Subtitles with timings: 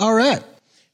[0.00, 0.42] All right.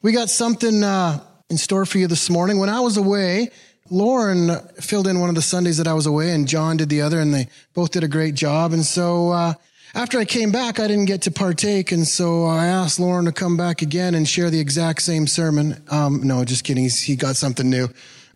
[0.02, 2.58] We got something uh, in store for you this morning.
[2.58, 3.52] When I was away,
[3.88, 4.50] Lauren
[4.80, 7.20] filled in one of the Sundays that I was away, and John did the other,
[7.20, 8.72] and they both did a great job.
[8.72, 9.54] And so uh,
[9.94, 13.32] after I came back, I didn't get to partake, and so I asked Lauren to
[13.32, 15.80] come back again and share the exact same sermon.
[15.88, 16.82] Um, no, just kidding.
[16.82, 17.86] He's, he got something new.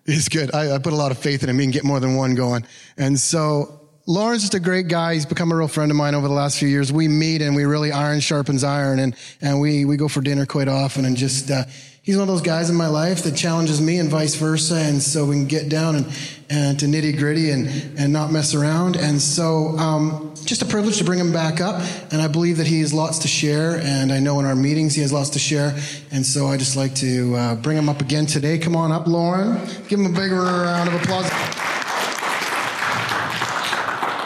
[0.07, 0.55] He's good.
[0.55, 1.59] I, I put a lot of faith in him.
[1.59, 2.65] He can get more than one going.
[2.97, 5.15] And so Lauren's just a great guy.
[5.15, 6.93] He's become a real friend of mine over the last few years.
[6.93, 10.47] We meet and we really iron sharpens iron and, and we, we go for dinner
[10.47, 11.65] quite often and just, uh,
[12.03, 14.77] he's one of those guys in my life that challenges me and vice versa.
[14.77, 16.07] And so we can get down and,
[16.49, 17.69] and to nitty gritty and,
[17.99, 18.97] and not mess around.
[18.97, 21.81] And so, um, just a privilege to bring him back up.
[22.11, 23.79] And I believe that he has lots to share.
[23.83, 25.79] And I know in our meetings he has lots to share.
[26.11, 28.59] And so I just like to, uh, bring him up again today.
[28.59, 29.61] Come on up, Lauren.
[29.87, 31.31] Give him a big round of applause.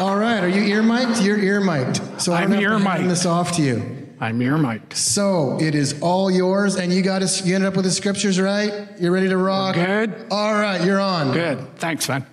[0.05, 1.23] All right, are you ear mic'd?
[1.23, 2.21] You're ear mic'd.
[2.21, 3.09] So I'm ear mic'd.
[3.09, 4.07] this off to you.
[4.21, 4.93] I'm ear mic'd.
[4.93, 7.43] So it is all yours, and you got us.
[7.47, 8.87] You ended up with the scriptures, right?
[9.01, 9.77] You're ready to rock.
[9.77, 10.27] Good.
[10.31, 11.33] All right, you're on.
[11.33, 11.79] Good.
[11.79, 12.27] Thanks, man.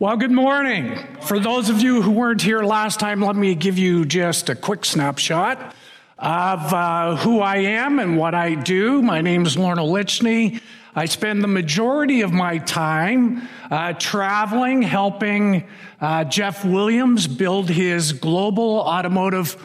[0.00, 0.98] Well, good morning.
[1.20, 4.56] For those of you who weren't here last time, let me give you just a
[4.56, 5.76] quick snapshot
[6.18, 9.00] of uh, who I am and what I do.
[9.00, 10.60] My name is Lorna Litchney.
[10.94, 15.68] I spend the majority of my time uh, traveling, helping
[16.00, 19.56] uh, Jeff Williams build his global automotive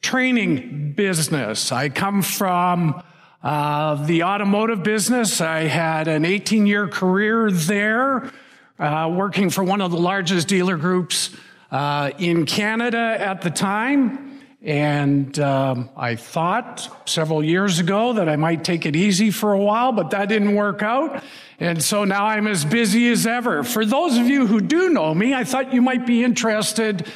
[0.00, 1.70] training business.
[1.70, 3.02] I come from
[3.42, 5.42] uh, the automotive business.
[5.42, 8.30] I had an 18 year career there,
[8.78, 11.30] uh, working for one of the largest dealer groups
[11.70, 14.29] uh, in Canada at the time.
[14.62, 19.58] And um, I thought several years ago that I might take it easy for a
[19.58, 21.24] while, but that didn't work out.
[21.58, 23.64] And so now I'm as busy as ever.
[23.64, 27.10] For those of you who do know me, I thought you might be interested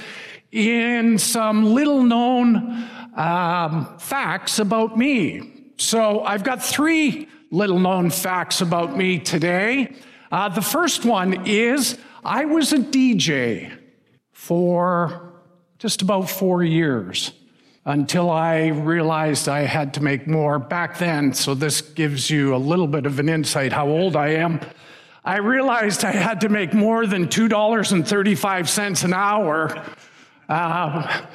[0.53, 5.73] in some little known um, facts about me.
[5.77, 9.95] So I've got three little known facts about me today.
[10.33, 13.71] Uh, the first one is I was a DJ
[14.33, 15.35] for
[15.79, 17.33] just about four years
[17.87, 21.35] until I realized I had to make more back then.
[21.35, 24.61] So this gives you a little bit of an insight how old I am.
[25.25, 29.85] I realized I had to make more than $2.35 an hour
[30.49, 31.27] uh,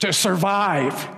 [0.00, 1.08] to survive.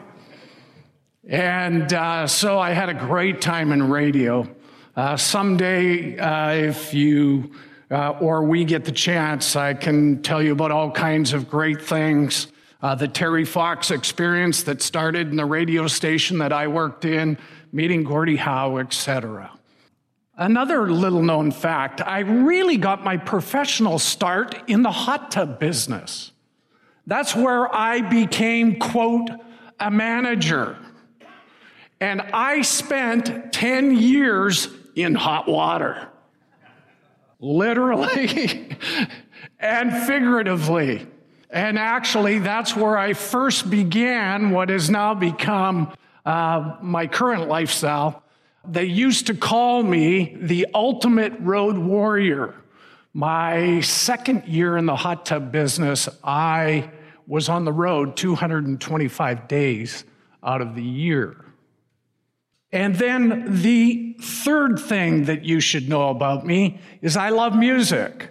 [1.28, 4.49] And uh, so I had a great time in radio.
[4.95, 7.53] Uh, someday, uh, if you
[7.91, 11.83] uh, or we get the chance, I can tell you about all kinds of great
[11.83, 12.49] things.
[12.83, 17.39] Uh, the Terry Fox experience that started in the radio station that I worked in,
[17.73, 19.51] meeting Gordie Howe, etc.
[20.37, 26.33] Another little known fact I really got my professional start in the hot tub business.
[27.07, 29.31] That's where I became, quote,
[29.81, 30.77] a manager.
[32.01, 36.09] And I spent 10 years in hot water,
[37.41, 38.77] literally
[39.59, 41.07] and figuratively.
[41.56, 45.91] And actually, that's where I first began what has now become
[46.27, 48.22] uh, my current lifestyle.
[48.69, 52.55] They used to call me the ultimate road warrior.
[53.15, 56.91] My second year in the hot tub business, I
[57.27, 60.05] was on the road 225 days
[60.43, 61.43] out of the year.
[62.71, 68.28] And then the third thing that you should know about me is I love music.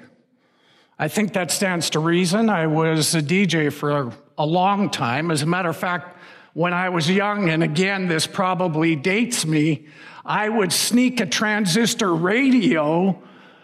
[0.98, 2.50] I think that stands to reason.
[2.50, 5.30] I was a DJ for a long time.
[5.30, 6.18] As a matter of fact,
[6.54, 9.88] when I was young, and again, this probably dates me,
[10.24, 13.22] I would sneak a transistor radio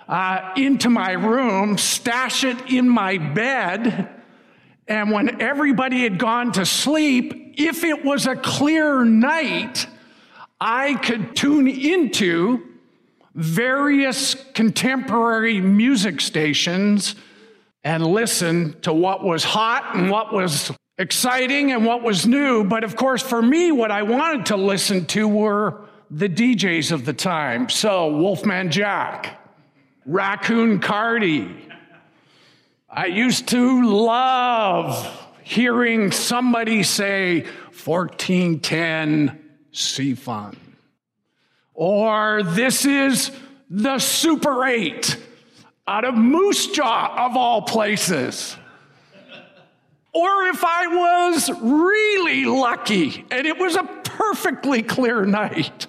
[0.09, 4.09] uh, into my room, stash it in my bed,
[4.89, 9.87] and when everybody had gone to sleep, if it was a clear night,
[10.59, 12.70] I could tune into
[13.33, 17.15] various contemporary music stations
[17.83, 22.63] and listen to what was hot and what was exciting and what was new.
[22.63, 27.05] But of course, for me, what I wanted to listen to were the DJs of
[27.05, 27.69] the time.
[27.69, 29.39] So, Wolfman Jack,
[30.05, 31.67] Raccoon Cardi.
[32.89, 37.45] I used to love hearing somebody say
[37.83, 39.39] 1410
[39.71, 40.57] C Fun.
[41.81, 43.31] Or this is
[43.67, 45.17] the Super 8
[45.87, 48.55] out of Moose Jaw, of all places.
[50.13, 55.87] Or if I was really lucky and it was a perfectly clear night,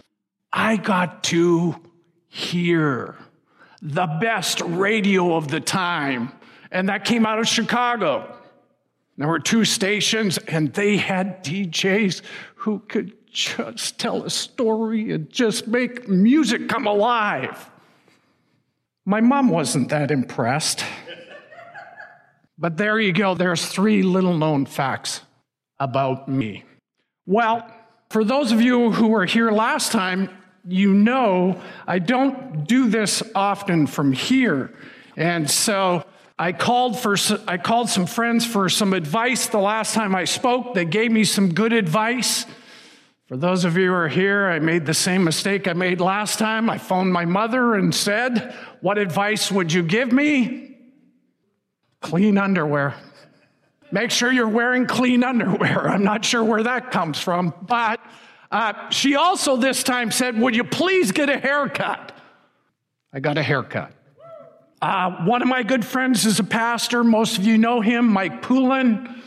[0.51, 1.77] I got to
[2.27, 3.19] hear
[3.83, 6.33] the best radio of the time.
[6.71, 8.35] And that came out of Chicago.
[9.19, 12.23] There were two stations, and they had DJs
[12.55, 17.71] who could just tell a story and just make music come alive.
[19.05, 20.85] My mom wasn't that impressed.
[22.59, 25.23] But there you go, there's three little known facts
[25.81, 26.65] about me.
[27.27, 27.67] Well,
[28.11, 30.29] for those of you who were here last time,
[30.65, 34.73] you know I don't do this often from here.
[35.17, 36.05] And so
[36.39, 37.17] I called for
[37.49, 40.75] I called some friends for some advice the last time I spoke.
[40.75, 42.47] They gave me some good advice.
[43.33, 46.39] For those of you who are here, I made the same mistake I made last
[46.39, 46.69] time.
[46.69, 50.77] I phoned my mother and said, "What advice would you give me?"
[52.03, 52.95] Clean underwear.
[53.91, 55.89] Make sure you're wearing clean underwear.
[55.93, 58.01] I'm not sure where that comes from, but
[58.51, 62.13] uh, she also this time said, Would you please get a haircut?
[63.15, 63.95] I got a haircut.
[64.83, 67.03] Uh, one of my good friends is a pastor.
[67.03, 69.23] Most of you know him, Mike Poulin.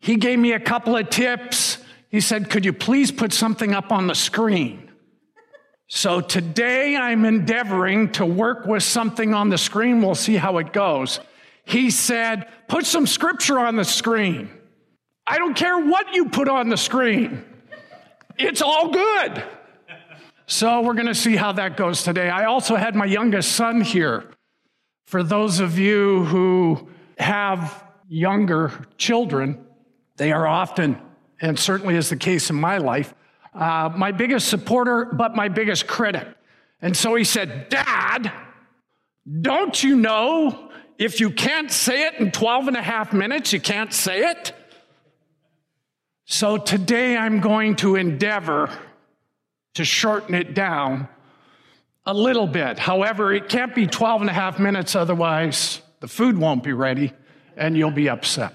[0.00, 1.77] He gave me a couple of tips.
[2.08, 4.90] He said, Could you please put something up on the screen?
[5.88, 10.02] So today I'm endeavoring to work with something on the screen.
[10.02, 11.20] We'll see how it goes.
[11.64, 14.50] He said, Put some scripture on the screen.
[15.26, 17.44] I don't care what you put on the screen,
[18.38, 19.44] it's all good.
[20.50, 22.30] So we're going to see how that goes today.
[22.30, 24.30] I also had my youngest son here.
[25.06, 26.88] For those of you who
[27.18, 29.62] have younger children,
[30.16, 30.98] they are often,
[31.40, 33.14] and certainly is the case in my life,
[33.54, 36.26] uh, my biggest supporter, but my biggest critic.
[36.80, 38.32] And so he said, Dad,
[39.40, 43.60] don't you know if you can't say it in 12 and a half minutes, you
[43.60, 44.52] can't say it?
[46.24, 48.70] So today I'm going to endeavor
[49.74, 51.08] to shorten it down
[52.04, 52.78] a little bit.
[52.78, 57.12] However, it can't be 12 and a half minutes, otherwise, the food won't be ready
[57.56, 58.54] and you'll be upset.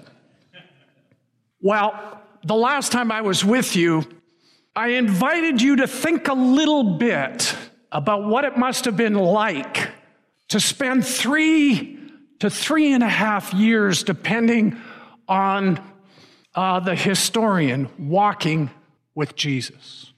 [1.60, 4.04] Well, the last time I was with you,
[4.76, 7.56] I invited you to think a little bit
[7.90, 9.90] about what it must have been like
[10.48, 11.98] to spend three
[12.40, 14.76] to three and a half years, depending
[15.26, 15.80] on
[16.54, 18.70] uh, the historian, walking
[19.14, 20.12] with Jesus.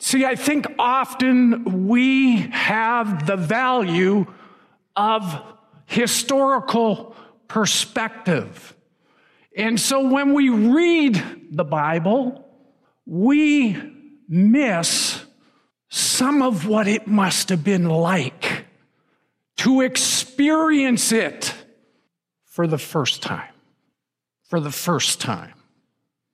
[0.00, 4.26] See, I think often we have the value
[4.94, 5.42] of
[5.86, 7.16] historical
[7.48, 8.75] perspective.
[9.56, 12.46] And so when we read the Bible,
[13.06, 13.76] we
[14.28, 15.24] miss
[15.88, 18.66] some of what it must have been like
[19.58, 21.54] to experience it
[22.44, 23.48] for the first time.
[24.44, 25.54] For the first time.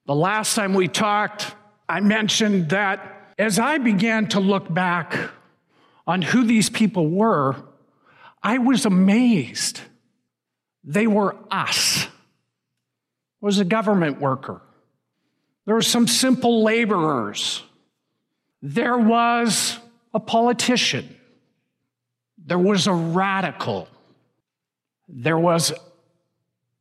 [0.07, 1.55] The last time we talked,
[1.89, 5.17] I mentioned that as I began to look back
[6.09, 7.55] on who these people were,
[8.43, 9.81] I was amazed.
[10.83, 12.09] They were us.
[13.43, 14.63] Was a government worker.
[15.67, 17.63] There were some simple laborers.
[18.63, 19.79] There was
[20.15, 21.15] a politician.
[22.39, 23.89] There was a radical.
[25.09, 25.75] There was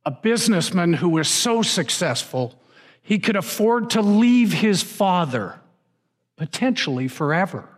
[0.06, 2.58] a businessman who was so successful
[3.02, 5.60] he could afford to leave his father
[6.36, 7.68] potentially forever,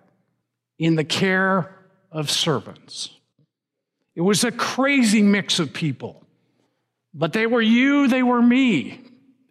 [0.78, 1.74] in the care
[2.10, 3.10] of servants.
[4.14, 6.23] It was a crazy mix of people,
[7.14, 9.00] but they were you, they were me,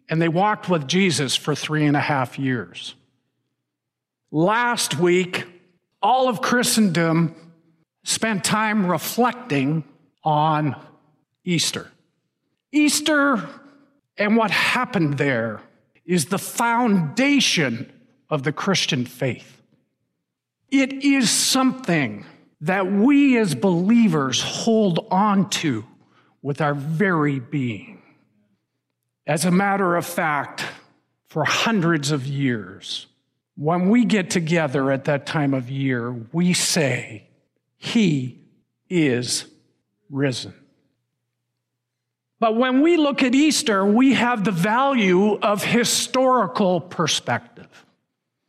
[0.08, 2.94] and they walked with Jesus for three and a half years.
[4.30, 5.46] Last week,
[6.02, 7.34] all of Christendom
[8.04, 9.84] spent time reflecting
[10.22, 10.76] on
[11.44, 11.90] Easter.
[12.70, 13.48] Easter
[14.18, 15.62] and what happened there
[16.04, 17.90] is the foundation
[18.28, 19.62] of the Christian faith.
[20.70, 22.26] It is something
[22.60, 25.84] that we as believers hold on to
[26.44, 28.02] with our very being.
[29.26, 30.62] As a matter of fact,
[31.26, 33.06] for hundreds of years,
[33.56, 37.26] when we get together at that time of year, we say,
[37.78, 38.40] He
[38.90, 39.46] is
[40.10, 40.52] risen.
[42.40, 47.86] But when we look at Easter, we have the value of historical perspective.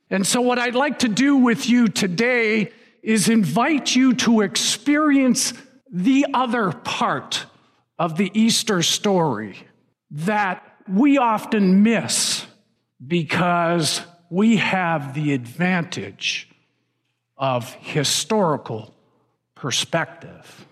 [0.10, 5.54] And so, what I'd like to do with you today is invite you to experience
[5.90, 7.46] the other part
[7.98, 9.58] of the Easter story
[10.12, 12.46] that we often miss
[13.06, 16.50] because we have the advantage
[17.38, 18.94] of historical
[19.56, 20.66] perspective.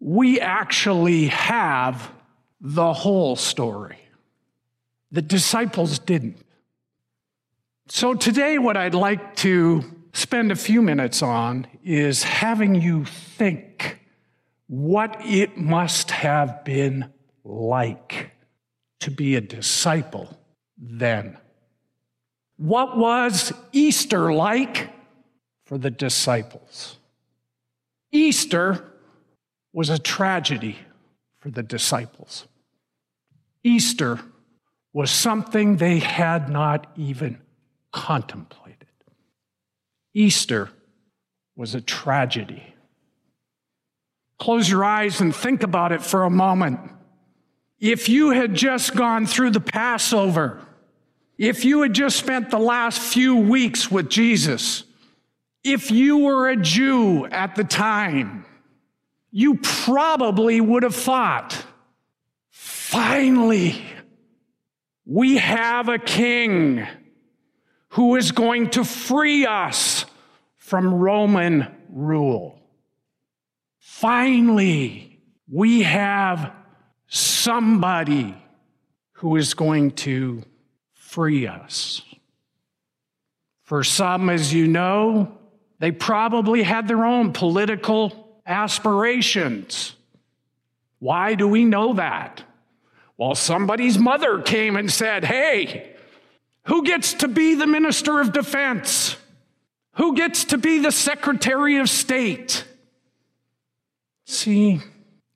[0.00, 2.10] We actually have
[2.60, 3.98] the whole story.
[5.10, 6.38] The disciples didn't.
[7.88, 13.98] So, today, what I'd like to spend a few minutes on is having you think
[14.72, 17.12] what it must have been
[17.44, 18.30] like
[19.00, 20.34] to be a disciple
[20.78, 21.36] then.
[22.56, 24.88] What was Easter like
[25.66, 26.96] for the disciples?
[28.12, 28.82] Easter
[29.74, 30.78] was a tragedy
[31.38, 32.46] for the disciples.
[33.62, 34.20] Easter
[34.94, 37.42] was something they had not even
[37.92, 38.88] contemplated.
[40.14, 40.70] Easter
[41.56, 42.71] was a tragedy.
[44.42, 46.80] Close your eyes and think about it for a moment.
[47.78, 50.60] If you had just gone through the Passover,
[51.38, 54.82] if you had just spent the last few weeks with Jesus,
[55.62, 58.44] if you were a Jew at the time,
[59.30, 61.64] you probably would have thought,
[62.50, 63.80] finally,
[65.06, 66.84] we have a king
[67.90, 70.04] who is going to free us
[70.56, 72.58] from Roman rule.
[74.02, 76.52] Finally, we have
[77.06, 78.34] somebody
[79.12, 80.42] who is going to
[80.92, 82.02] free us.
[83.62, 85.38] For some, as you know,
[85.78, 89.94] they probably had their own political aspirations.
[90.98, 92.42] Why do we know that?
[93.16, 95.94] Well, somebody's mother came and said, Hey,
[96.64, 99.14] who gets to be the minister of defense?
[99.92, 102.64] Who gets to be the secretary of state?
[104.32, 104.80] See,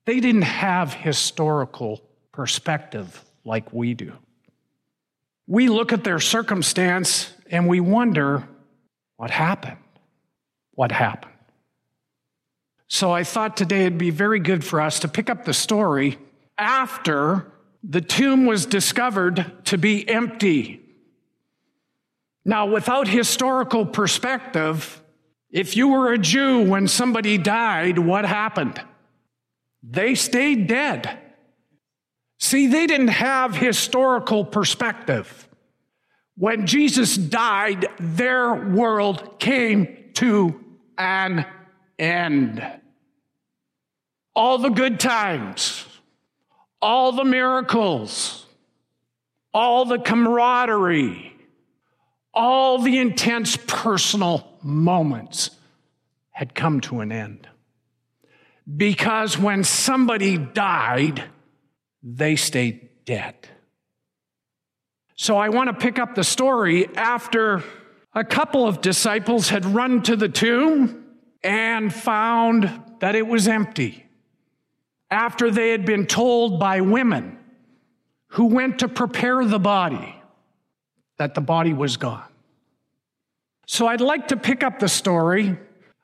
[0.05, 2.01] they didn't have historical
[2.31, 4.11] perspective like we do.
[5.45, 8.49] We look at their circumstance and we wonder
[9.17, 9.77] what happened?
[10.71, 11.35] What happened?
[12.87, 16.17] So I thought today it'd be very good for us to pick up the story
[16.57, 17.51] after
[17.83, 20.81] the tomb was discovered to be empty.
[22.43, 25.03] Now, without historical perspective,
[25.49, 28.81] if you were a Jew when somebody died, what happened?
[29.81, 31.19] They stayed dead.
[32.39, 35.47] See, they didn't have historical perspective.
[36.35, 40.59] When Jesus died, their world came to
[40.97, 41.45] an
[41.97, 42.65] end.
[44.35, 45.85] All the good times,
[46.79, 48.45] all the miracles,
[49.53, 51.36] all the camaraderie,
[52.37, 55.49] all the intense personal moments
[56.29, 57.49] had come to an end.
[58.75, 61.23] Because when somebody died,
[62.03, 63.35] they stayed dead.
[65.15, 67.63] So I want to pick up the story after
[68.13, 71.05] a couple of disciples had run to the tomb
[71.43, 74.05] and found that it was empty.
[75.09, 77.39] After they had been told by women
[78.27, 80.21] who went to prepare the body
[81.17, 82.26] that the body was gone.
[83.69, 85.57] So I'd like to pick up the story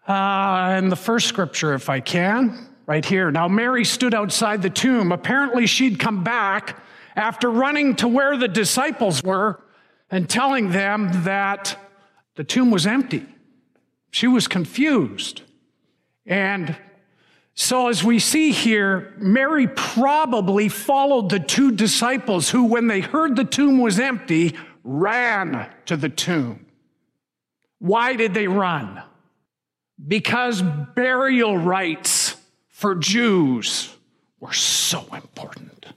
[0.05, 3.31] uh, in the first scripture, if I can, right here.
[3.31, 5.13] Now, Mary stood outside the tomb.
[5.13, 6.83] Apparently, she'd come back
[7.15, 9.63] after running to where the disciples were
[10.11, 11.79] and telling them that
[12.35, 13.25] the tomb was empty.
[14.11, 15.43] She was confused.
[16.25, 16.75] And
[17.55, 23.37] so, as we see here, Mary probably followed the two disciples who, when they heard
[23.37, 24.53] the tomb was empty,
[24.83, 26.62] ran to the tomb.
[27.83, 29.03] Why did they run?
[30.07, 32.37] Because burial rites
[32.69, 33.93] for Jews
[34.39, 35.87] were so important.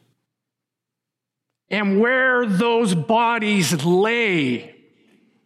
[1.70, 4.74] And where those bodies lay,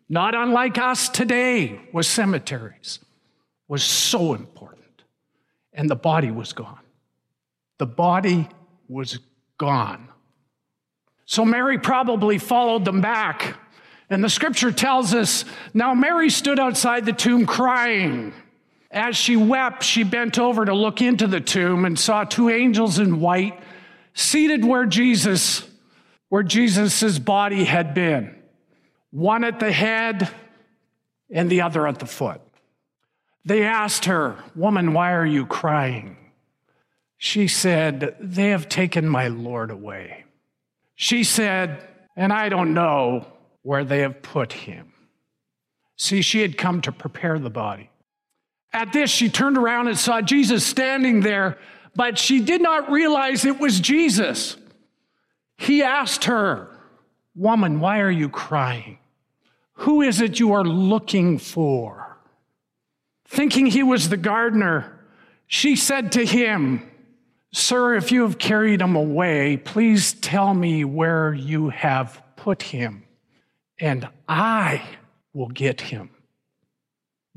[0.08, 3.00] not unlike us today, was cemeteries,
[3.68, 5.02] was so important.
[5.74, 6.86] And the body was gone.
[7.76, 8.48] The body
[8.88, 9.18] was
[9.58, 10.08] gone.
[11.26, 13.58] So Mary probably followed them back.
[14.10, 18.34] And the scripture tells us now Mary stood outside the tomb crying.
[18.90, 22.98] As she wept, she bent over to look into the tomb and saw two angels
[22.98, 23.58] in white
[24.12, 25.66] seated where Jesus
[26.28, 28.36] where Jesus' body had been
[29.10, 30.30] one at the head
[31.28, 32.40] and the other at the foot.
[33.44, 36.16] They asked her, Woman, why are you crying?
[37.16, 40.24] She said, They have taken my Lord away.
[40.94, 41.86] She said,
[42.16, 43.26] And I don't know
[43.62, 44.92] where they have put him.
[45.96, 47.90] See, she had come to prepare the body.
[48.72, 51.58] At this, she turned around and saw Jesus standing there,
[51.94, 54.56] but she did not realize it was Jesus.
[55.58, 56.68] He asked her,
[57.34, 58.98] Woman, why are you crying?
[59.74, 62.18] Who is it you are looking for?
[63.26, 64.98] Thinking he was the gardener,
[65.46, 66.82] she said to him,
[67.52, 73.04] Sir, if you have carried him away, please tell me where you have put him,
[73.80, 74.82] and I
[75.32, 76.10] will get him.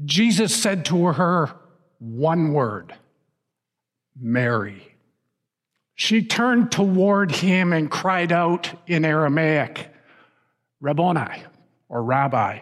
[0.03, 1.51] Jesus said to her
[1.99, 2.93] one word
[4.19, 4.95] Mary.
[5.95, 9.89] She turned toward him and cried out in Aramaic,
[10.81, 11.43] Rabboni,
[11.87, 12.59] or rabbi,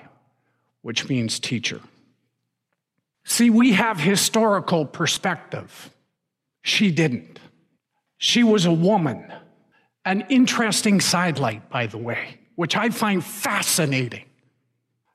[0.82, 1.82] which means teacher.
[3.24, 5.90] See, we have historical perspective.
[6.64, 7.40] She didn't.
[8.18, 9.32] She was a woman.
[10.04, 14.26] An interesting sidelight, by the way, which I find fascinating.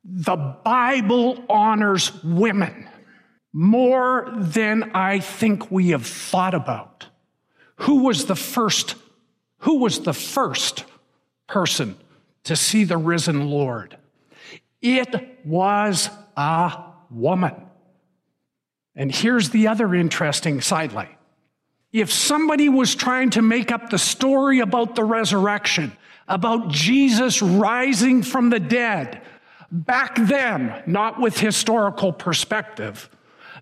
[0.03, 2.89] The Bible honors women
[3.53, 7.07] more than I think we have thought about.
[7.77, 8.97] Who was the first?
[9.59, 10.87] Who was the first
[11.47, 11.95] person
[12.43, 13.97] to see the risen Lord?
[14.83, 17.55] It was a woman.
[18.97, 21.17] And here's the other interesting sidelight.
[21.93, 25.97] If somebody was trying to make up the story about the resurrection,
[26.29, 29.23] about Jesus rising from the dead,
[29.71, 33.09] back then, not with historical perspective,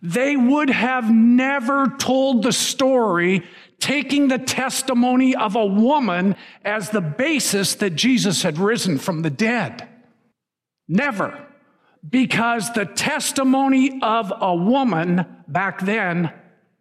[0.03, 3.43] they would have never told the story
[3.81, 9.31] taking the testimony of a woman as the basis that Jesus had risen from the
[9.31, 9.89] dead.
[10.89, 11.47] Never.
[12.09, 16.33] Because the testimony of a woman back then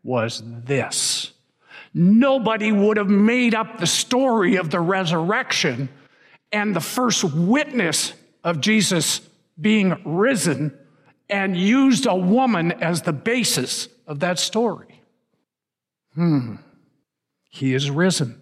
[0.04, 1.32] was this.
[1.94, 5.90] Nobody would have made up the story of the resurrection
[6.52, 9.22] and the first witness of Jesus
[9.60, 10.78] being risen
[11.30, 15.02] and used a woman as the basis of that story.
[16.16, 16.56] Hmm.
[17.50, 18.42] He is risen.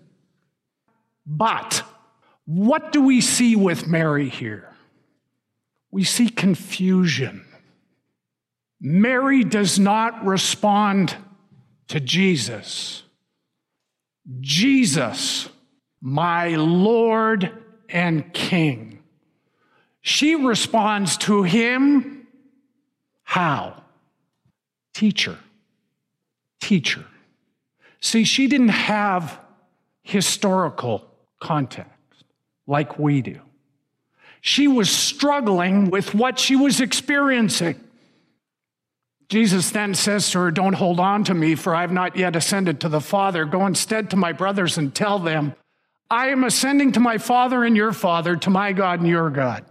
[1.25, 1.83] But
[2.45, 4.71] what do we see with Mary here?
[5.91, 7.45] we see confusion.
[8.79, 11.15] Mary does not respond
[11.89, 13.03] to Jesus.
[14.39, 15.49] Jesus,
[16.01, 17.51] my Lord
[17.89, 19.03] and King.
[20.01, 22.27] She responds to him
[23.23, 23.81] how?
[24.93, 25.37] Teacher.
[26.59, 27.05] Teacher.
[28.01, 29.39] See, she didn't have
[30.03, 31.07] historical
[31.39, 32.25] context
[32.67, 33.39] like we do.
[34.41, 37.79] She was struggling with what she was experiencing.
[39.31, 42.35] Jesus then says to her, Don't hold on to me, for I have not yet
[42.35, 43.45] ascended to the Father.
[43.45, 45.55] Go instead to my brothers and tell them,
[46.09, 49.63] I am ascending to my Father and your Father, to my God and your God.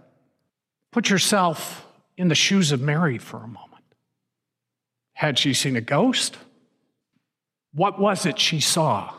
[0.89, 1.85] Put yourself
[2.17, 3.83] in the shoes of Mary for a moment.
[5.13, 6.37] Had she seen a ghost?
[7.71, 9.13] What was it she saw?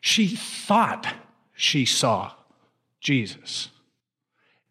[0.00, 1.06] She thought
[1.52, 2.32] she saw
[2.98, 3.68] Jesus.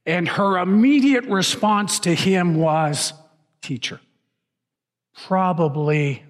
[0.04, 3.14] And her immediate response to him was,
[3.62, 4.00] Teacher.
[5.28, 6.24] Probably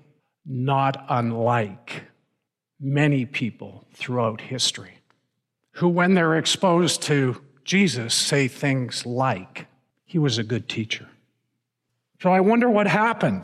[0.46, 2.04] not unlike
[2.80, 4.98] many people throughout history
[5.74, 9.68] who, when they're exposed to Jesus, say things like,
[10.06, 11.08] He was a good teacher.
[12.22, 13.44] So I wonder what happened.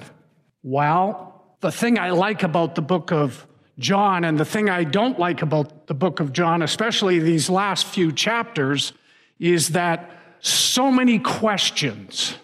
[0.64, 3.48] Well, the thing I like about the book of
[3.80, 7.88] John and the thing I don't like about the book of John, especially these last
[7.88, 8.94] few chapters,
[9.40, 12.36] is that so many questions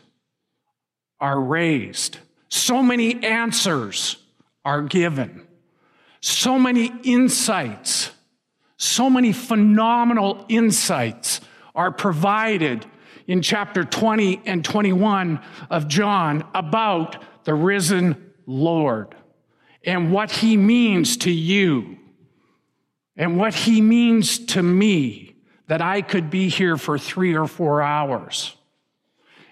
[1.19, 2.17] are raised,
[2.53, 4.17] so many answers
[4.63, 5.47] are given,
[6.21, 8.11] so many insights,
[8.77, 11.41] so many phenomenal insights
[11.73, 12.85] are provided
[13.25, 19.15] in chapter 20 and 21 of John about the risen Lord
[19.83, 21.97] and what he means to you
[23.17, 27.81] and what he means to me that I could be here for three or four
[27.81, 28.55] hours.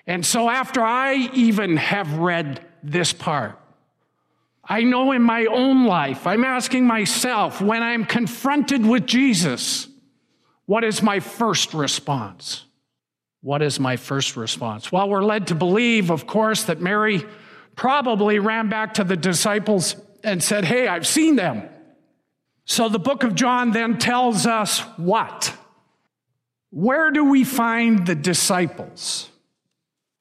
[0.06, 3.58] And so, after I even have read this part,
[4.64, 9.88] I know in my own life, I'm asking myself when I'm confronted with Jesus,
[10.66, 12.66] what is my first response?
[13.42, 14.92] What is my first response?
[14.92, 17.26] Well, we're led to believe, of course, that Mary
[17.76, 21.68] probably ran back to the disciples and said, Hey, I've seen them.
[22.66, 25.56] So the book of John then tells us what?
[26.70, 29.30] Where do we find the disciples?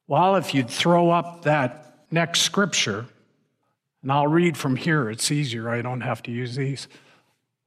[0.07, 3.05] Well, if you'd throw up that next scripture,
[4.01, 6.87] and I'll read from here, it's easier, I don't have to use these.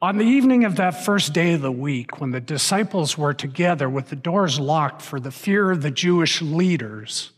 [0.02, 3.88] On the evening of that first day of the week, when the disciples were together
[3.88, 7.30] with the doors locked for the fear of the Jewish leaders,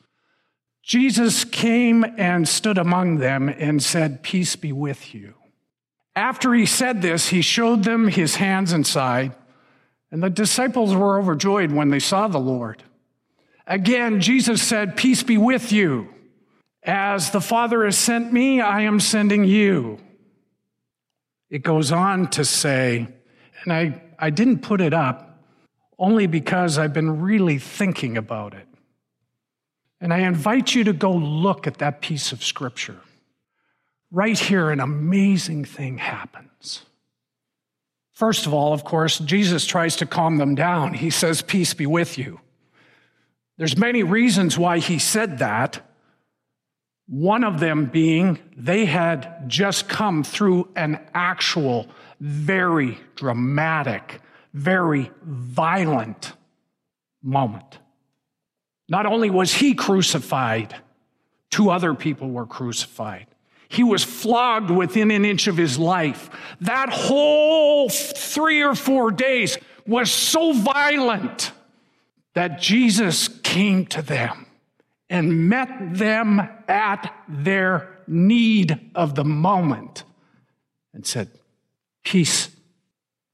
[0.83, 5.35] Jesus came and stood among them and said, Peace be with you.
[6.16, 9.33] After he said this, he showed them his hands and side.
[10.11, 12.83] And the disciples were overjoyed when they saw the Lord.
[13.66, 16.09] Again, Jesus said, Peace be with you.
[16.87, 19.99] As the Father has sent me, I am sending you.
[21.51, 23.09] It goes on to say,
[23.64, 25.44] and I, I didn't put it up
[25.99, 28.68] only because I've been really thinking about it.
[30.01, 33.01] And I invite you to go look at that piece of scripture.
[34.12, 36.85] Right here, an amazing thing happens.
[38.12, 40.94] First of all, of course, Jesus tries to calm them down.
[40.94, 42.40] He says, Peace be with you.
[43.59, 45.86] There's many reasons why he said that.
[47.09, 51.87] One of them being they had just come through an actual,
[52.21, 54.21] very dramatic,
[54.53, 56.33] very violent
[57.23, 57.79] moment.
[58.88, 60.75] Not only was he crucified,
[61.51, 63.27] two other people were crucified.
[63.69, 66.31] He was flogged within an inch of his life.
[66.61, 71.53] That whole three or four days was so violent
[72.35, 74.45] that Jesus came to them
[75.09, 80.05] and met them at their need of the moment
[80.92, 81.31] and said,
[82.03, 82.51] Peace,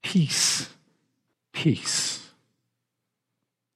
[0.01, 0.69] peace,
[1.51, 2.19] peace.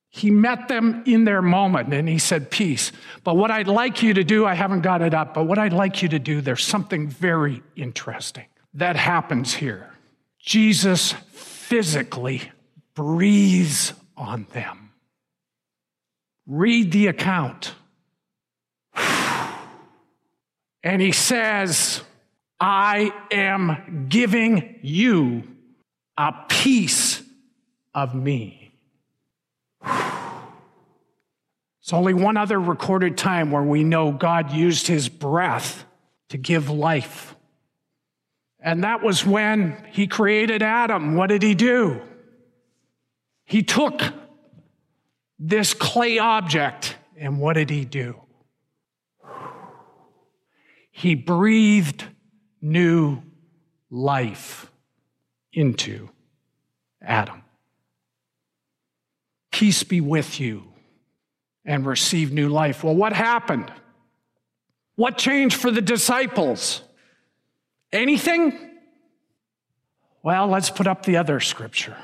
[0.10, 2.92] He met them in their moment and he said, Peace.
[3.24, 5.74] But what I'd like you to do, I haven't got it up, but what I'd
[5.74, 9.92] like you to do, there's something very interesting that happens here.
[10.40, 12.52] Jesus physically
[12.96, 14.92] breathes on them.
[16.48, 17.74] Read the account.
[20.84, 22.02] And he says,
[22.60, 25.44] I am giving you
[26.18, 27.22] a piece
[27.94, 28.72] of me.
[31.82, 35.86] It's only one other recorded time where we know God used his breath
[36.28, 37.34] to give life.
[38.60, 41.16] And that was when he created Adam.
[41.16, 42.02] What did he do?
[43.46, 44.02] He took
[45.40, 48.20] this clay object, and what did he do?
[50.98, 52.04] He breathed
[52.60, 53.22] new
[53.92, 54.72] life
[55.54, 56.10] into
[57.00, 57.44] Adam.
[59.52, 60.64] Peace be with you
[61.64, 62.84] and receive new life.
[62.84, 63.72] Well, what happened?
[64.96, 66.82] What changed for the disciples?
[67.94, 68.58] Anything?
[70.24, 71.96] Well, let's put up the other scripture.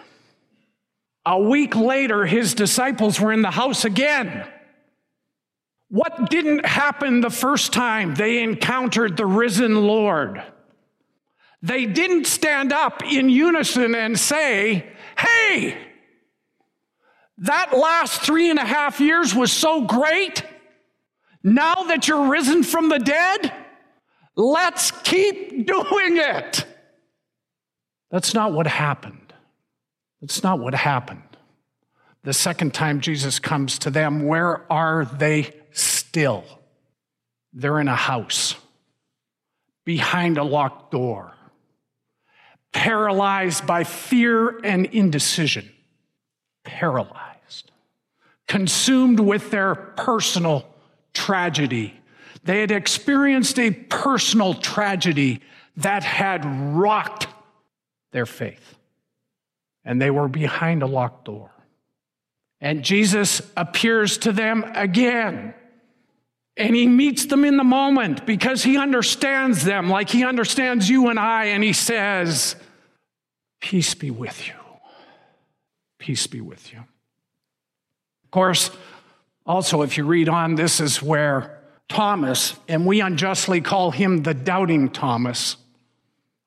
[1.26, 4.48] A week later, his disciples were in the house again.
[5.94, 10.42] What didn't happen the first time they encountered the risen Lord?
[11.62, 15.78] They didn't stand up in unison and say, Hey,
[17.38, 20.44] that last three and a half years was so great.
[21.44, 23.54] Now that you're risen from the dead,
[24.36, 26.66] let's keep doing it.
[28.10, 29.32] That's not what happened.
[30.22, 31.38] That's not what happened.
[32.24, 35.60] The second time Jesus comes to them, where are they
[36.14, 36.44] still?
[37.54, 38.54] They're in a house
[39.84, 41.34] behind a locked door,
[42.72, 45.72] paralyzed by fear and indecision.
[46.64, 47.72] Paralyzed,
[48.48, 50.68] consumed with their personal
[51.16, 52.00] tragedy.
[52.44, 55.42] They had experienced a personal tragedy
[55.78, 57.28] that had rocked
[58.12, 58.76] their faith.
[59.84, 61.50] And they were behind a locked door.
[62.62, 65.56] And Jesus appears to them again.
[66.56, 71.10] And he meets them in the moment because he understands them like he understands you
[71.10, 71.46] and I.
[71.46, 72.56] And he says,
[73.60, 74.54] Peace be with you.
[75.98, 76.80] Peace be with you.
[76.80, 78.70] Of course,
[79.46, 84.34] also, if you read on, this is where Thomas, and we unjustly call him the
[84.34, 85.58] doubting Thomas.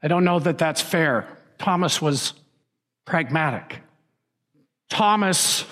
[0.03, 1.27] I don't know that that's fair.
[1.59, 2.33] Thomas was
[3.05, 3.81] pragmatic.
[4.89, 5.65] Thomas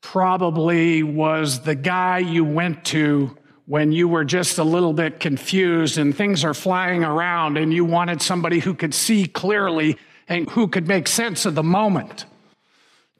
[0.00, 3.36] probably was the guy you went to
[3.68, 7.84] when you were just a little bit confused and things are flying around and you
[7.84, 12.24] wanted somebody who could see clearly and who could make sense of the moment.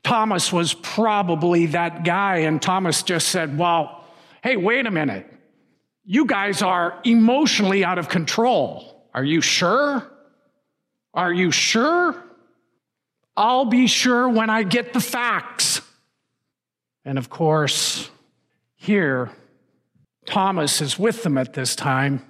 [0.03, 4.05] Thomas was probably that guy, and Thomas just said, Well,
[4.43, 5.31] hey, wait a minute.
[6.07, 9.05] You guys are emotionally out of control.
[9.13, 10.11] Are you sure?
[11.13, 12.15] Are you sure?
[13.37, 15.83] I'll be sure when I get the facts.
[17.05, 18.09] And of course,
[18.77, 19.31] here,
[20.29, 22.25] Thomas is with them at this time.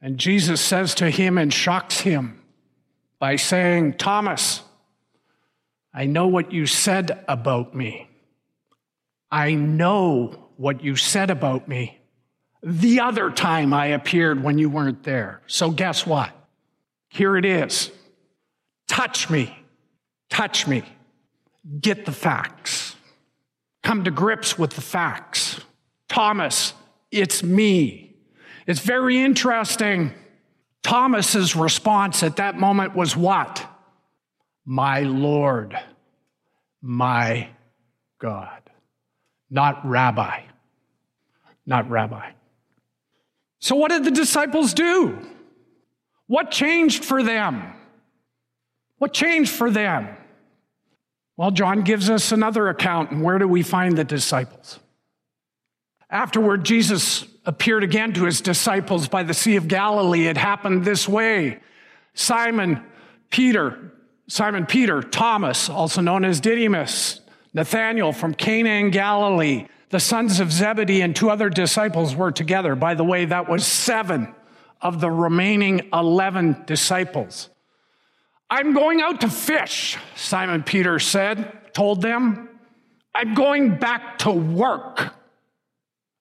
[0.00, 2.40] And Jesus says to him and shocks him
[3.18, 4.62] by saying, Thomas,
[5.92, 8.08] I know what you said about me.
[9.30, 12.00] I know what you said about me
[12.62, 15.40] the other time I appeared when you weren't there.
[15.46, 16.30] So, guess what?
[17.08, 17.90] Here it is.
[18.88, 19.56] Touch me.
[20.28, 20.82] Touch me.
[21.80, 22.96] Get the facts.
[23.82, 25.60] Come to grips with the facts.
[26.10, 26.74] Thomas,
[27.12, 28.16] it's me.
[28.66, 30.12] It's very interesting.
[30.82, 33.64] Thomas's response at that moment was what?
[34.66, 35.78] My Lord,
[36.82, 37.48] my
[38.18, 38.60] God.
[39.50, 40.42] Not rabbi.
[41.64, 42.32] Not rabbi.
[43.60, 45.16] So, what did the disciples do?
[46.26, 47.72] What changed for them?
[48.98, 50.08] What changed for them?
[51.36, 53.12] Well, John gives us another account.
[53.12, 54.80] And where do we find the disciples?
[56.10, 60.26] Afterward, Jesus appeared again to his disciples by the Sea of Galilee.
[60.26, 61.60] It happened this way.
[62.14, 62.84] Simon
[63.30, 63.92] Peter,
[64.28, 67.20] Simon Peter, Thomas, also known as Didymus,
[67.54, 72.74] Nathanael from Cana in Galilee, the sons of Zebedee, and two other disciples were together.
[72.74, 74.34] By the way, that was seven
[74.80, 77.50] of the remaining 11 disciples.
[78.48, 82.48] I'm going out to fish, Simon Peter said, told them.
[83.14, 85.14] I'm going back to work.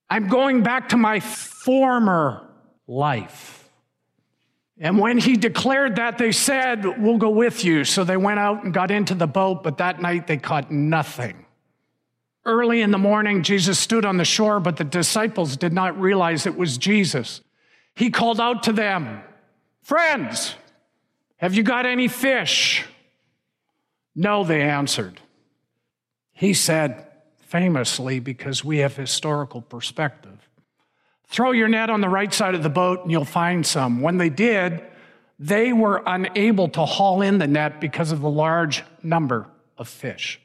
[0.10, 2.50] I'm going back to my former
[2.88, 3.70] life.
[4.80, 7.84] And when he declared that, they said, We'll go with you.
[7.84, 11.46] So they went out and got into the boat, but that night they caught nothing.
[12.46, 16.46] Early in the morning, Jesus stood on the shore, but the disciples did not realize
[16.46, 17.42] it was Jesus.
[17.94, 19.22] He called out to them,
[19.84, 20.56] Friends,
[21.38, 22.86] have you got any fish?
[24.16, 25.20] No, they answered.
[26.32, 27.06] He said,
[27.50, 30.48] famously, because we have historical perspective,
[31.28, 34.02] throw your net on the right side of the boat and you'll find some.
[34.02, 34.84] When they did,
[35.40, 39.48] they were unable to haul in the net because of the large number
[39.80, 40.40] of fish.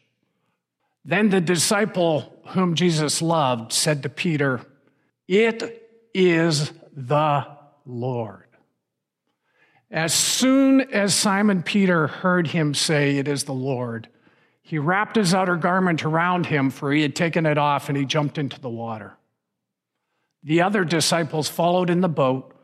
[1.04, 4.62] Then the disciple whom Jesus loved said to Peter,
[5.28, 5.82] It
[6.14, 7.46] is the
[7.84, 8.44] Lord.
[9.90, 14.08] As soon as Simon Peter heard him say, It is the Lord,
[14.64, 18.06] he wrapped his outer garment around him, for he had taken it off, and he
[18.06, 19.12] jumped into the water.
[20.42, 22.54] The other disciples followed in the boat,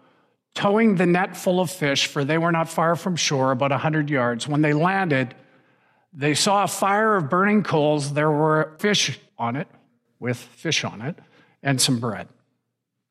[0.54, 3.78] towing the net full of fish, for they were not far from shore, about a
[3.78, 4.48] hundred yards.
[4.48, 5.34] When they landed,
[6.10, 8.14] they saw a fire of burning coals.
[8.14, 9.68] There were fish on it,
[10.18, 11.18] with fish on it,
[11.62, 12.28] and some bread.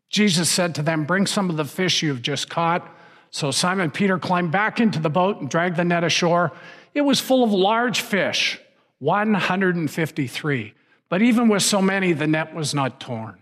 [0.10, 2.92] Jesus said to them, Bring some of the fish you have just caught.
[3.30, 6.52] So Simon Peter climbed back into the boat and dragged the net ashore.
[6.96, 8.60] It was full of large fish,
[9.00, 10.74] 153.
[11.10, 13.40] But even with so many, the net was not torn.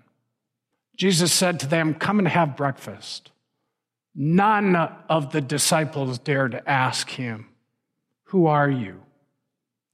[0.96, 3.32] Jesus said to them, Come and have breakfast.
[4.16, 7.48] None of the disciples dared ask him,
[8.26, 9.02] Who are you?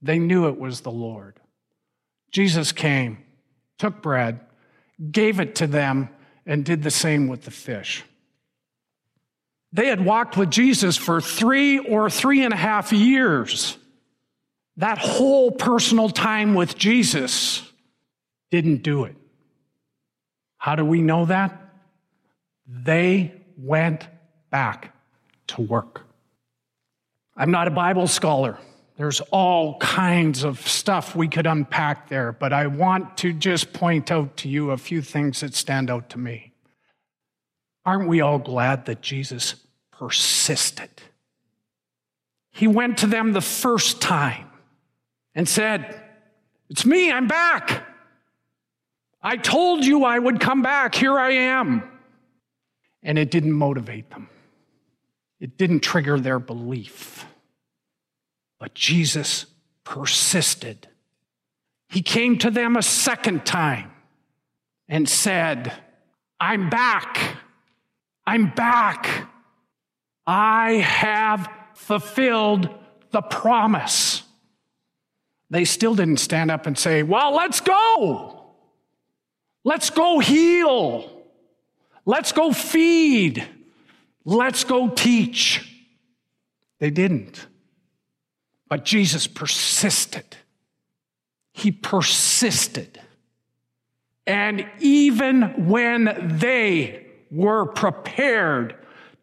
[0.02, 1.40] They knew it was the Lord.
[2.32, 3.18] Jesus came,
[3.78, 4.40] took bread,
[5.12, 6.10] gave it to them,
[6.46, 8.04] and did the same with the fish.
[9.72, 13.78] They had walked with Jesus for three or three and a half years.
[14.78, 17.72] That whole personal time with Jesus
[18.50, 19.16] didn't do it.
[20.58, 21.60] How do we know that?
[22.66, 24.08] They went
[24.50, 24.96] back
[25.48, 26.06] to work.
[27.36, 28.58] I'm not a Bible scholar.
[28.96, 34.12] There's all kinds of stuff we could unpack there, but I want to just point
[34.12, 36.54] out to you a few things that stand out to me.
[37.86, 39.56] Aren't we all glad that Jesus
[39.92, 40.90] persisted?
[42.52, 44.48] He went to them the first time
[45.36, 46.02] and said,
[46.70, 47.88] It's me, I'm back.
[49.22, 50.96] I told you I would come back.
[50.96, 51.84] Here I am.
[53.02, 54.30] And it didn't motivate them,
[55.40, 57.26] it didn't trigger their belief.
[58.60, 59.46] But Jesus
[59.84, 60.88] persisted.
[61.90, 63.92] He came to them a second time
[64.88, 65.74] and said,
[66.40, 67.38] I'm back.
[68.26, 69.28] I'm back.
[70.26, 72.70] I have fulfilled
[73.12, 74.23] the promise.
[75.54, 78.44] They still didn't stand up and say, Well, let's go.
[79.64, 81.26] Let's go heal.
[82.08, 83.48] Let's go feed.
[84.26, 85.86] Let's go teach.
[86.80, 87.46] They didn't.
[88.68, 90.26] But Jesus persisted.
[91.54, 93.00] He persisted.
[94.26, 98.76] And even when they were prepared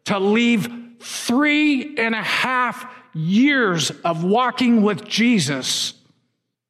[0.05, 0.69] to leave
[1.01, 5.95] three and a half years of walking with Jesus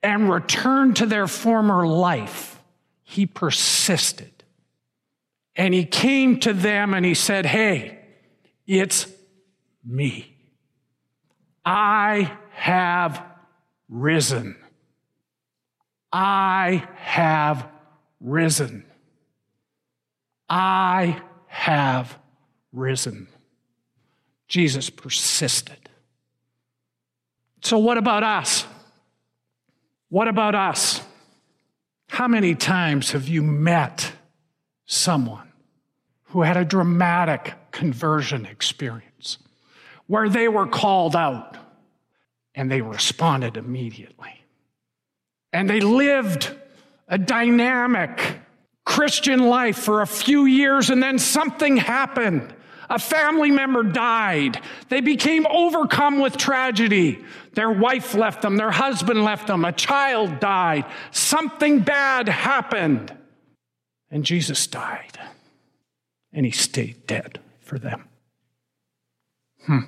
[0.04, 2.60] and return to their former life,
[3.04, 4.32] he persisted.
[5.56, 8.00] And he came to them and he said, Hey,
[8.66, 9.08] it's
[9.86, 10.36] me.
[11.66, 13.24] I have
[13.90, 14.56] risen.
[16.12, 17.68] I have
[18.20, 18.86] risen.
[20.50, 22.18] I have
[22.74, 23.28] risen.
[24.48, 25.78] Jesus persisted.
[27.64, 28.66] So, what about us?
[30.12, 31.02] What about us?
[32.10, 34.12] How many times have you met
[34.86, 35.54] someone
[36.26, 39.38] who had a dramatic conversion experience
[40.08, 41.56] where they were called out
[42.54, 44.44] and they responded immediately?
[45.54, 46.54] And they lived
[47.08, 48.38] a dynamic
[48.84, 52.54] Christian life for a few years, and then something happened.
[52.92, 54.60] A family member died.
[54.90, 57.24] They became overcome with tragedy.
[57.54, 60.86] Their wife left them, their husband left them, a child died.
[61.12, 63.16] Something bad happened.
[64.10, 65.18] And Jesus died,
[66.34, 68.10] and he stayed dead for them.
[69.66, 69.80] Hmm.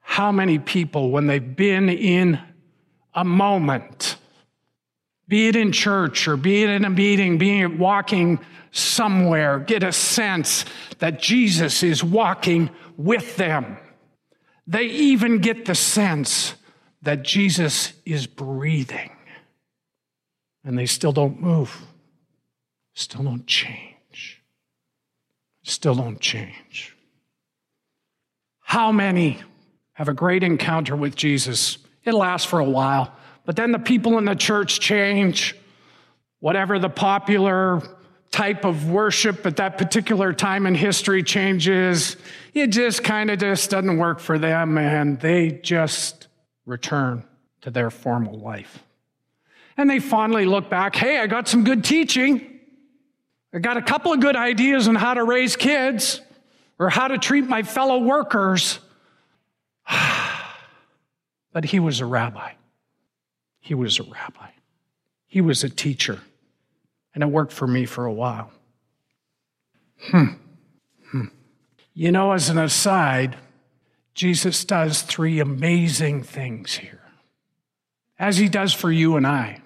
[0.00, 2.40] How many people, when they've been in
[3.12, 4.16] a moment,
[5.30, 8.40] be it in church or be it in a meeting, be it walking
[8.72, 10.64] somewhere, get a sense
[10.98, 13.78] that Jesus is walking with them.
[14.66, 16.54] They even get the sense
[17.02, 19.12] that Jesus is breathing.
[20.64, 21.80] And they still don't move,
[22.94, 24.42] still don't change,
[25.62, 26.96] still don't change.
[28.58, 29.38] How many
[29.92, 31.78] have a great encounter with Jesus?
[32.04, 33.12] It lasts for a while,
[33.50, 35.56] but then the people in the church change.
[36.38, 37.82] Whatever the popular
[38.30, 42.16] type of worship at that particular time in history changes,
[42.54, 46.28] it just kind of just doesn't work for them and they just
[46.64, 47.24] return
[47.62, 48.84] to their formal life.
[49.76, 52.60] And they fondly look back, hey, I got some good teaching.
[53.52, 56.20] I got a couple of good ideas on how to raise kids
[56.78, 58.78] or how to treat my fellow workers.
[61.52, 62.52] but he was a rabbi.
[63.60, 64.50] He was a rabbi.
[65.26, 66.20] He was a teacher.
[67.14, 68.50] And it worked for me for a while.
[69.98, 70.24] Hmm.
[71.10, 71.26] hmm.
[71.94, 73.36] You know, as an aside,
[74.14, 77.00] Jesus does three amazing things here,
[78.18, 79.60] as he does for you and I.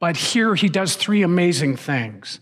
[0.00, 2.40] But here he does three amazing things.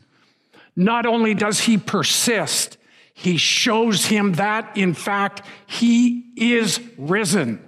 [0.74, 2.76] Not only does he persist,
[3.14, 7.66] he shows him that, in fact, he is risen.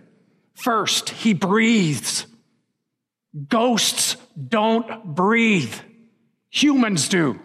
[0.55, 2.27] First, he breathes.
[3.49, 4.17] Ghosts
[4.49, 5.75] don't breathe.
[6.51, 7.39] Humans do.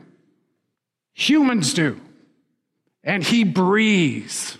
[1.13, 1.99] Humans do.
[3.03, 4.57] And he breathes.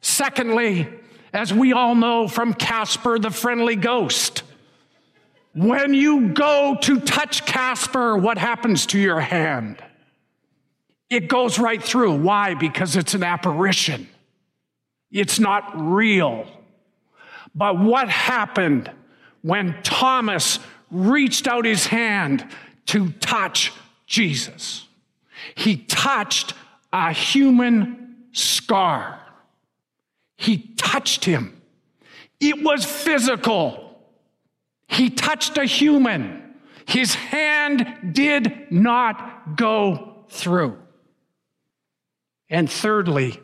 [0.00, 0.88] Secondly,
[1.32, 4.42] as we all know from Casper the Friendly Ghost,
[5.54, 9.82] when you go to touch Casper, what happens to your hand?
[11.10, 12.16] It goes right through.
[12.18, 12.54] Why?
[12.54, 14.08] Because it's an apparition.
[15.10, 16.46] It's not real.
[17.54, 18.90] But what happened
[19.48, 20.58] when Thomas
[20.90, 22.46] reached out his hand
[22.84, 23.72] to touch
[24.06, 24.86] Jesus.
[25.54, 26.52] He touched
[26.92, 29.18] a human scar.
[30.36, 31.62] He touched him.
[32.40, 33.98] It was physical.
[34.86, 36.54] He touched a human.
[36.84, 40.76] His hand did not go through.
[42.50, 43.40] And thirdly,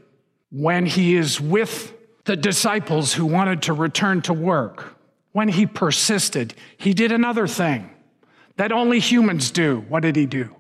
[0.51, 4.94] when he is with the disciples who wanted to return to work,
[5.35, 7.91] when he persisted, he did another thing
[8.57, 9.85] that only humans do.
[9.89, 10.55] What did he do?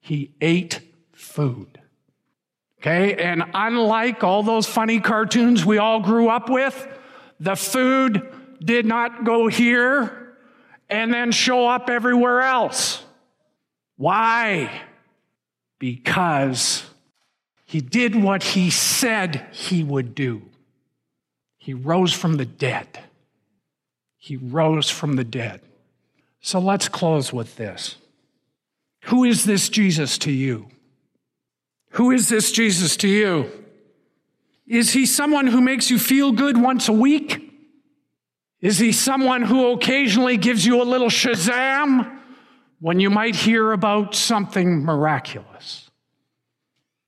[0.00, 0.80] He ate
[1.12, 1.80] food.
[2.80, 6.88] Okay, and unlike all those funny cartoons we all grew up with,
[7.38, 8.26] the food
[8.60, 10.36] did not go here
[10.90, 13.04] and then show up everywhere else.
[13.96, 14.82] Why?
[15.78, 16.84] Because
[17.64, 20.42] he did what he said he would do.
[21.58, 23.04] He rose from the dead.
[24.18, 25.60] He rose from the dead.
[26.40, 27.96] So let's close with this.
[29.04, 30.68] Who is this Jesus to you?
[31.92, 33.50] Who is this Jesus to you?
[34.66, 37.44] Is he someone who makes you feel good once a week?
[38.60, 42.18] Is he someone who occasionally gives you a little shazam
[42.80, 45.90] when you might hear about something miraculous?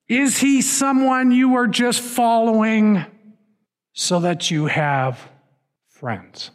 [0.07, 3.05] Is he someone you are just following
[3.93, 5.19] so that you have
[5.87, 6.51] friends?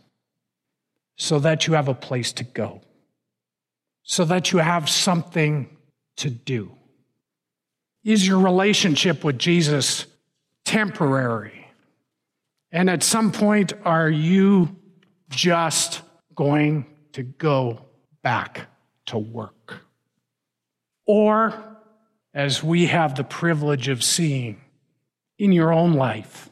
[1.17, 2.81] So that you have a place to go,
[4.03, 5.77] so that you have something
[6.17, 6.73] to do?
[8.05, 10.07] Is your relationship with Jesus
[10.65, 11.67] temporary?
[12.71, 14.77] And at some point, are you
[15.29, 16.03] just
[16.35, 17.81] going to go
[18.23, 18.69] back
[19.07, 19.81] to work?
[21.07, 21.55] Or,
[22.35, 24.61] as we have the privilege of seeing
[25.39, 26.51] in your own life,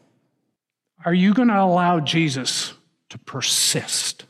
[1.04, 2.72] are you going to allow Jesus
[3.10, 4.24] to persist?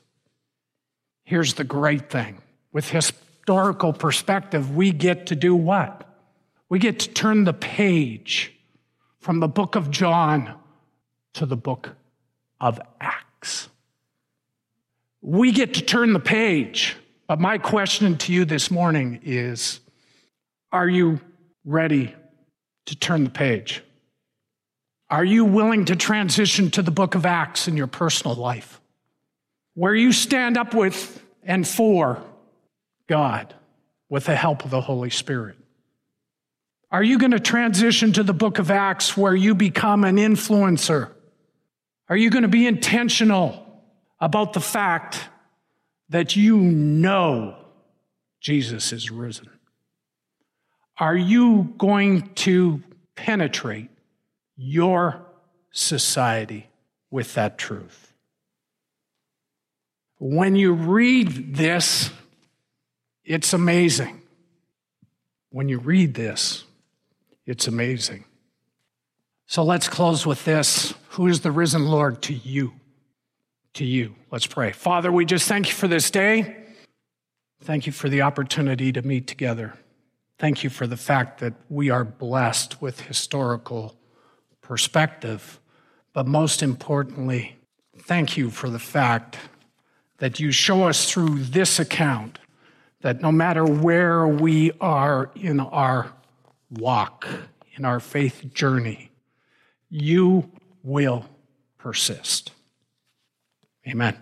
[1.25, 2.39] Here's the great thing
[2.73, 6.09] with historical perspective, we get to do what?
[6.69, 8.53] We get to turn the page
[9.21, 10.55] from the book of John
[11.35, 11.95] to the book
[12.61, 13.69] of Acts.
[15.23, 16.97] We get to turn the page.
[17.27, 19.81] But my question to you this morning is
[20.73, 21.21] Are you
[21.65, 22.15] ready
[22.87, 23.83] to turn the page?
[25.09, 28.81] Are you willing to transition to the book of Acts in your personal life?
[29.75, 32.23] Where you stand up with and for
[33.09, 33.55] God
[34.09, 35.57] with the help of the Holy Spirit?
[36.91, 41.11] Are you going to transition to the book of Acts where you become an influencer?
[42.09, 43.83] Are you going to be intentional
[44.21, 45.29] about the fact
[46.11, 47.57] that you know
[48.41, 49.49] Jesus is risen?
[50.99, 52.83] are you going to
[53.17, 53.91] penetrate
[54.57, 55.21] your
[55.73, 56.69] society
[57.11, 58.14] with that truth?
[60.19, 62.11] When you read this,
[63.25, 64.23] it's amazing.
[65.51, 66.65] When you read this,
[67.47, 68.25] it's amazing.
[69.47, 70.95] So let's close with this.
[71.11, 72.73] Who is the risen Lord to you?
[73.75, 74.15] To you.
[74.31, 74.73] Let's pray.
[74.73, 76.57] Father, we just thank you for this day.
[77.63, 79.75] Thank you for the opportunity to meet together.
[80.39, 83.97] Thank you for the fact that we are blessed with historical
[84.61, 85.61] perspective.
[86.13, 87.57] But most importantly,
[87.97, 89.39] thank you for the fact
[90.19, 92.39] that you show us through this account
[93.01, 96.13] that no matter where we are in our
[96.71, 97.27] walk,
[97.77, 99.11] in our faith journey,
[99.91, 100.51] you
[100.83, 101.27] will
[101.79, 102.53] persist.
[103.87, 104.17] Amen.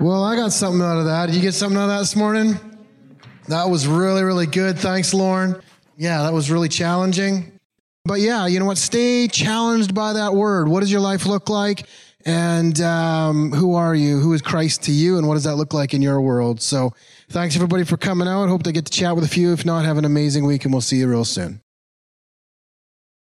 [0.00, 1.26] Well, I got something out of that.
[1.26, 2.54] Did you get something out of that this morning?
[3.48, 4.78] That was really, really good.
[4.78, 5.60] Thanks, Lauren.
[5.96, 7.57] Yeah, that was really challenging.
[8.08, 8.78] But yeah, you know what?
[8.78, 10.68] Stay challenged by that word.
[10.68, 11.86] What does your life look like?
[12.24, 14.18] And um, who are you?
[14.18, 15.18] Who is Christ to you?
[15.18, 16.62] And what does that look like in your world?
[16.62, 16.94] So
[17.28, 18.48] thanks everybody for coming out.
[18.48, 19.52] Hope to get to chat with a few.
[19.52, 21.60] If not, have an amazing week and we'll see you real soon.